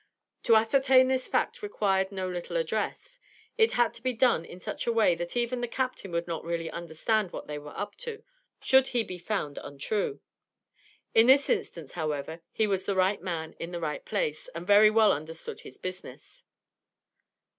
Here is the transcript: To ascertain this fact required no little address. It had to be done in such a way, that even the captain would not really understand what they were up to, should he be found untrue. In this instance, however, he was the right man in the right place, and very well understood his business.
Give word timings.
To 0.45 0.55
ascertain 0.55 1.09
this 1.09 1.27
fact 1.27 1.61
required 1.61 2.11
no 2.11 2.27
little 2.27 2.57
address. 2.57 3.19
It 3.55 3.73
had 3.73 3.93
to 3.93 4.01
be 4.01 4.13
done 4.13 4.45
in 4.45 4.59
such 4.59 4.87
a 4.87 4.91
way, 4.91 5.13
that 5.13 5.37
even 5.37 5.61
the 5.61 5.67
captain 5.67 6.11
would 6.11 6.25
not 6.25 6.43
really 6.43 6.71
understand 6.71 7.29
what 7.31 7.45
they 7.45 7.59
were 7.59 7.77
up 7.77 7.95
to, 7.97 8.23
should 8.59 8.87
he 8.87 9.03
be 9.03 9.19
found 9.19 9.59
untrue. 9.59 10.19
In 11.13 11.27
this 11.27 11.51
instance, 11.51 11.91
however, 11.91 12.41
he 12.51 12.65
was 12.65 12.87
the 12.87 12.95
right 12.95 13.21
man 13.21 13.53
in 13.59 13.69
the 13.71 13.79
right 13.79 14.03
place, 14.03 14.47
and 14.55 14.65
very 14.65 14.89
well 14.89 15.11
understood 15.13 15.59
his 15.59 15.77
business. 15.77 16.45